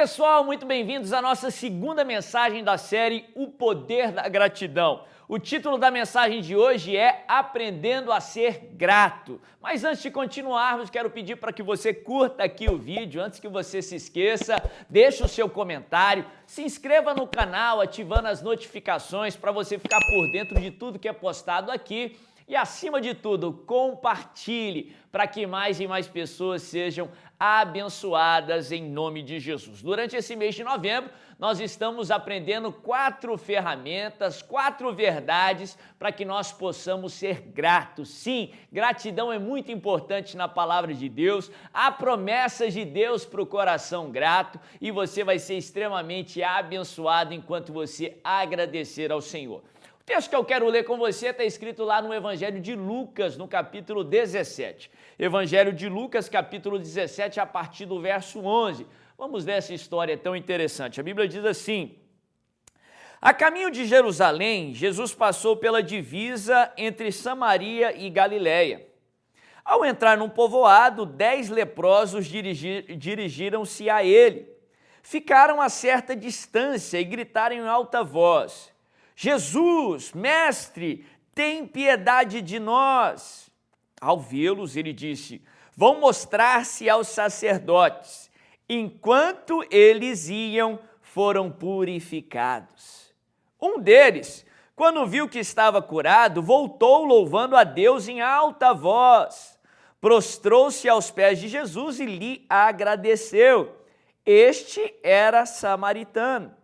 [0.00, 5.02] Pessoal, muito bem-vindos à nossa segunda mensagem da série O Poder da Gratidão.
[5.26, 9.40] O título da mensagem de hoje é Aprendendo a Ser Grato.
[9.60, 13.48] Mas antes de continuarmos, quero pedir para que você curta aqui o vídeo, antes que
[13.48, 19.50] você se esqueça, deixe o seu comentário, se inscreva no canal, ativando as notificações para
[19.50, 22.16] você ficar por dentro de tudo que é postado aqui
[22.48, 29.22] e acima de tudo, compartilhe para que mais e mais pessoas sejam abençoadas em nome
[29.22, 29.82] de Jesus.
[29.82, 36.50] Durante esse mês de novembro, nós estamos aprendendo quatro ferramentas, quatro verdades para que nós
[36.50, 38.08] possamos ser gratos.
[38.08, 41.50] Sim, gratidão é muito importante na palavra de Deus.
[41.72, 47.72] Há promessas de Deus para o coração grato e você vai ser extremamente abençoado enquanto
[47.72, 49.62] você agradecer ao Senhor
[50.08, 53.46] texto que eu quero ler com você está escrito lá no Evangelho de Lucas, no
[53.46, 54.90] capítulo 17.
[55.18, 58.86] Evangelho de Lucas, capítulo 17, a partir do verso 11.
[59.18, 60.98] Vamos ler essa história tão interessante.
[60.98, 61.98] A Bíblia diz assim:
[63.20, 68.86] A caminho de Jerusalém, Jesus passou pela divisa entre Samaria e Galiléia.
[69.62, 74.48] Ao entrar num povoado, dez leprosos dirigi dirigiram-se a ele.
[75.02, 78.72] Ficaram a certa distância e gritaram em alta voz:
[79.20, 83.50] Jesus, mestre, tem piedade de nós.
[84.00, 85.42] Ao vê-los, ele disse:
[85.74, 88.30] Vão mostrar-se aos sacerdotes.
[88.68, 93.12] Enquanto eles iam, foram purificados.
[93.60, 94.46] Um deles,
[94.76, 99.58] quando viu que estava curado, voltou louvando a Deus em alta voz.
[100.00, 103.82] Prostrou-se aos pés de Jesus e lhe agradeceu.
[104.24, 106.56] Este era samaritano.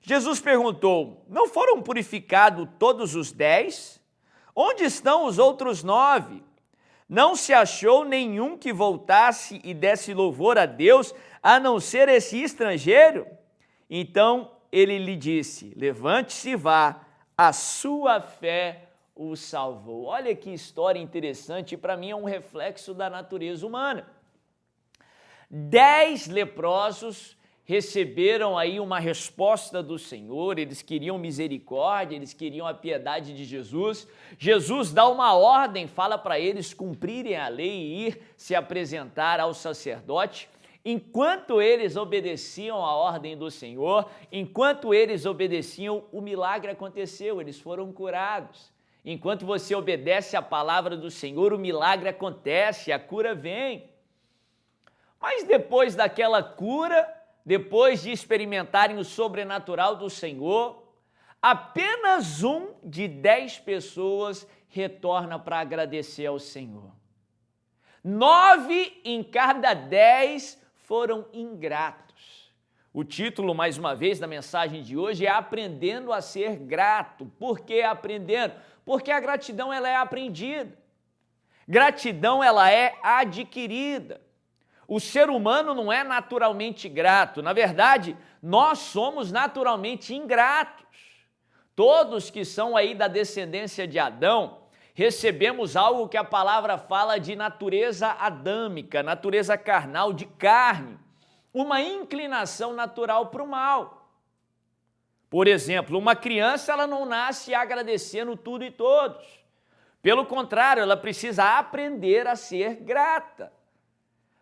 [0.00, 4.00] Jesus perguntou: Não foram purificados todos os dez?
[4.54, 6.42] Onde estão os outros nove?
[7.08, 12.40] Não se achou nenhum que voltasse e desse louvor a Deus, a não ser esse
[12.40, 13.26] estrangeiro?
[13.88, 17.00] Então ele lhe disse: Levante-se e vá,
[17.36, 20.04] a sua fé o salvou.
[20.04, 24.06] Olha que história interessante, para mim é um reflexo da natureza humana.
[25.50, 27.36] Dez leprosos
[27.70, 34.08] receberam aí uma resposta do Senhor, eles queriam misericórdia, eles queriam a piedade de Jesus.
[34.36, 39.54] Jesus dá uma ordem, fala para eles cumprirem a lei e ir se apresentar ao
[39.54, 40.50] sacerdote.
[40.84, 47.92] Enquanto eles obedeciam a ordem do Senhor, enquanto eles obedeciam, o milagre aconteceu, eles foram
[47.92, 48.72] curados.
[49.04, 53.88] Enquanto você obedece à palavra do Senhor, o milagre acontece, a cura vem.
[55.20, 57.19] Mas depois daquela cura,
[57.50, 60.84] depois de experimentarem o sobrenatural do Senhor,
[61.42, 66.92] apenas um de dez pessoas retorna para agradecer ao Senhor.
[68.04, 72.54] Nove em cada dez foram ingratos.
[72.92, 77.26] O título, mais uma vez, da mensagem de hoje é Aprendendo a Ser Grato.
[77.36, 78.54] Por que aprendendo?
[78.84, 80.78] Porque a gratidão ela é aprendida.
[81.66, 84.20] Gratidão ela é adquirida.
[84.90, 90.84] O ser humano não é naturalmente grato, na verdade, nós somos naturalmente ingratos.
[91.76, 94.62] Todos que são aí da descendência de Adão,
[94.92, 100.98] recebemos algo que a palavra fala de natureza adâmica, natureza carnal, de carne,
[101.54, 104.10] uma inclinação natural para o mal.
[105.30, 109.24] Por exemplo, uma criança ela não nasce agradecendo tudo e todos.
[110.02, 113.59] Pelo contrário, ela precisa aprender a ser grata.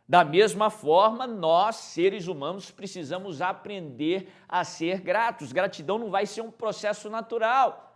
[0.08, 5.52] Da mesma forma, nós, seres humanos, precisamos aprender a ser gratos.
[5.52, 7.88] Gratidão não vai ser um processo natural.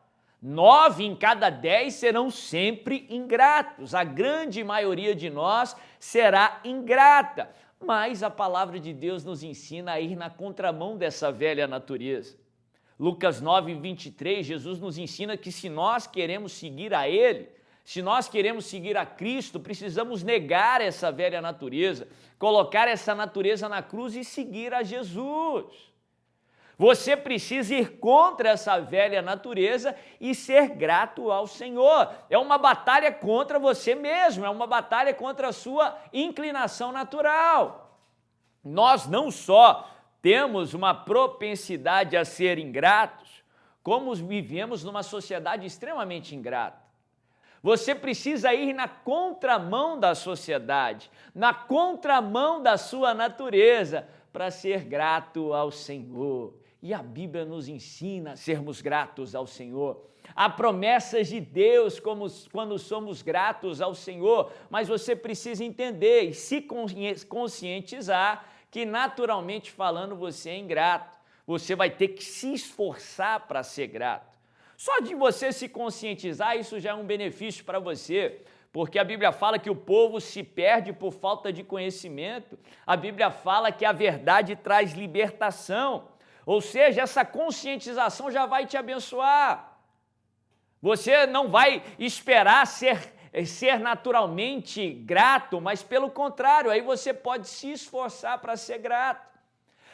[0.42, 3.94] Nove em cada dez serão sempre ingratos.
[3.94, 7.48] A grande maioria de nós será ingrata.
[7.80, 12.36] Mas a palavra de Deus nos ensina a ir na contramão dessa velha natureza.
[13.00, 17.48] Lucas 9, 23, Jesus nos ensina que se nós queremos seguir a Ele,
[17.84, 22.06] se nós queremos seguir a Cristo, precisamos negar essa velha natureza,
[22.38, 25.92] colocar essa natureza na cruz e seguir a Jesus.
[26.78, 32.10] Você precisa ir contra essa velha natureza e ser grato ao Senhor.
[32.30, 37.98] É uma batalha contra você mesmo, é uma batalha contra a sua inclinação natural.
[38.64, 39.88] Nós não só
[40.20, 43.42] temos uma propensidade a ser ingratos,
[43.82, 46.81] como vivemos numa sociedade extremamente ingrata.
[47.62, 55.54] Você precisa ir na contramão da sociedade, na contramão da sua natureza, para ser grato
[55.54, 56.54] ao Senhor.
[56.82, 60.04] E a Bíblia nos ensina a sermos gratos ao Senhor.
[60.34, 66.34] Há promessas de Deus como quando somos gratos ao Senhor, mas você precisa entender e
[66.34, 66.66] se
[67.28, 71.12] conscientizar que naturalmente falando você é ingrato.
[71.46, 74.31] Você vai ter que se esforçar para ser grato.
[74.84, 78.18] Só de você se conscientizar, isso já é um benefício para você
[78.72, 83.30] porque a Bíblia fala que o povo se perde por falta de conhecimento, a Bíblia
[83.30, 86.08] fala que a verdade traz libertação,
[86.46, 89.78] ou seja, essa conscientização já vai te abençoar.
[90.80, 92.98] Você não vai esperar ser,
[93.46, 99.28] ser naturalmente grato, mas pelo contrário, aí você pode se esforçar para ser grato.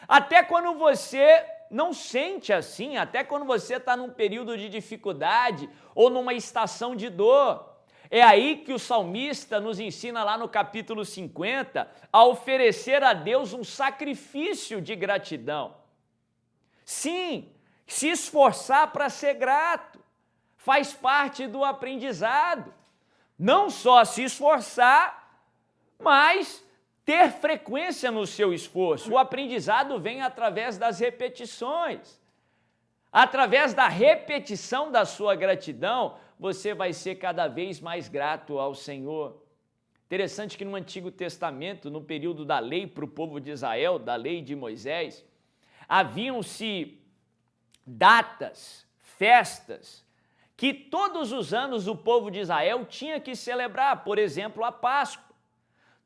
[0.07, 6.11] Até quando você não sente assim, até quando você está num período de dificuldade ou
[6.11, 7.77] numa estação de dor.
[8.11, 13.53] É aí que o salmista nos ensina lá no capítulo 50 a oferecer a Deus
[13.53, 15.77] um sacrifício de gratidão.
[16.85, 17.53] Sim,
[17.87, 19.99] se esforçar para ser grato
[20.57, 22.73] faz parte do aprendizado.
[23.39, 25.43] Não só se esforçar,
[25.99, 26.65] mas
[27.09, 29.11] ter frequência no seu esforço.
[29.11, 32.21] O aprendizado vem através das repetições.
[33.11, 39.43] Através da repetição da sua gratidão, você vai ser cada vez mais grato ao Senhor.
[40.05, 44.15] Interessante que no Antigo Testamento, no período da lei para o povo de Israel, da
[44.15, 45.25] lei de Moisés,
[45.89, 47.01] haviam-se
[47.87, 50.05] datas, festas,
[50.59, 55.28] que todos os anos o povo de Israel tinha que celebrar, por exemplo, a Páscoa.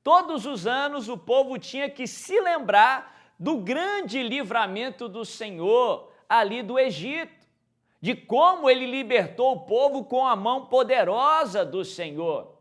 [0.03, 6.63] Todos os anos o povo tinha que se lembrar do grande livramento do Senhor ali
[6.63, 7.43] do Egito
[8.03, 12.53] de como ele libertou o povo com a mão poderosa do Senhor.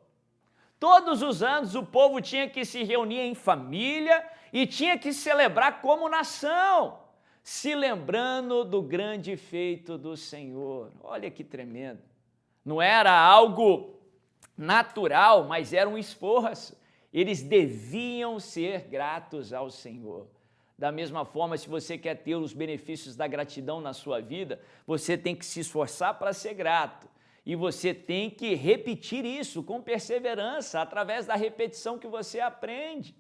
[0.80, 4.24] Todos os anos o povo tinha que se reunir em família
[4.54, 7.00] e tinha que celebrar como nação,
[7.42, 10.92] se lembrando do grande feito do Senhor.
[11.04, 12.04] Olha que tremendo.
[12.64, 14.00] Não era algo
[14.56, 16.80] natural, mas era um esforço.
[17.14, 20.28] Eles deviam ser gratos ao Senhor.
[20.78, 25.18] Da mesma forma, se você quer ter os benefícios da gratidão na sua vida, você
[25.18, 27.08] tem que se esforçar para ser grato.
[27.46, 33.16] E você tem que repetir isso com perseverança, através da repetição que você aprende.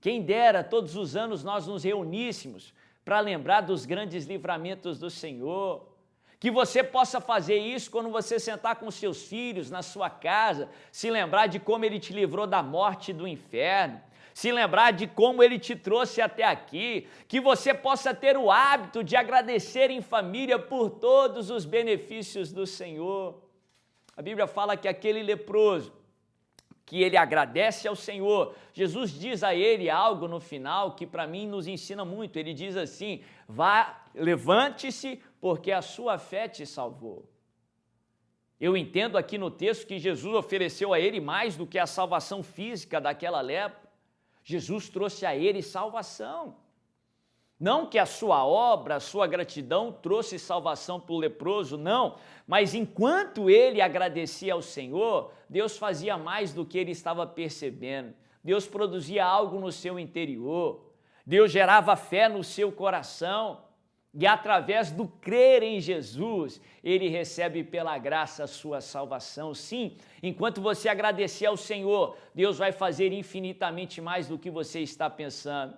[0.00, 2.72] Quem dera todos os anos nós nos reuníssemos
[3.04, 5.95] para lembrar dos grandes livramentos do Senhor.
[6.38, 11.10] Que você possa fazer isso quando você sentar com seus filhos na sua casa, se
[11.10, 14.00] lembrar de como ele te livrou da morte e do inferno
[14.36, 19.02] se lembrar de como ele te trouxe até aqui, que você possa ter o hábito
[19.02, 23.40] de agradecer em família por todos os benefícios do Senhor.
[24.14, 25.90] A Bíblia fala que aquele leproso,
[26.86, 28.54] que ele agradece ao Senhor.
[28.72, 32.38] Jesus diz a ele algo no final que para mim nos ensina muito.
[32.38, 37.28] Ele diz assim: "Vá, levante-se, porque a sua fé te salvou".
[38.58, 42.42] Eu entendo aqui no texto que Jesus ofereceu a ele mais do que a salvação
[42.42, 43.90] física daquela lepra.
[44.44, 46.56] Jesus trouxe a ele salvação.
[47.58, 52.16] Não que a sua obra, a sua gratidão trouxe salvação para o leproso, não,
[52.46, 58.14] mas enquanto ele agradecia ao Senhor, Deus fazia mais do que ele estava percebendo.
[58.44, 60.84] Deus produzia algo no seu interior,
[61.24, 63.64] Deus gerava fé no seu coração.
[64.18, 69.52] E através do crer em Jesus, ele recebe pela graça a sua salvação.
[69.52, 75.10] Sim, enquanto você agradecer ao Senhor, Deus vai fazer infinitamente mais do que você está
[75.10, 75.76] pensando.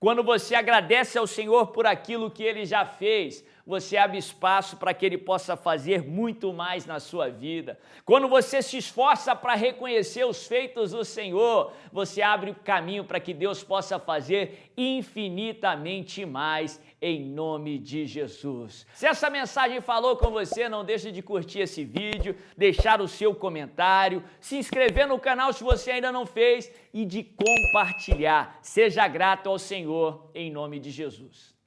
[0.00, 4.92] Quando você agradece ao Senhor por aquilo que ele já fez, você abre espaço para
[4.94, 7.78] que ele possa fazer muito mais na sua vida.
[8.04, 13.20] Quando você se esforça para reconhecer os feitos do Senhor, você abre o caminho para
[13.20, 18.86] que Deus possa fazer infinitamente mais em nome de Jesus.
[18.94, 23.34] Se essa mensagem falou com você, não deixe de curtir esse vídeo, deixar o seu
[23.34, 28.58] comentário, se inscrever no canal se você ainda não fez e de compartilhar.
[28.62, 31.59] Seja grato ao Senhor em nome de Jesus.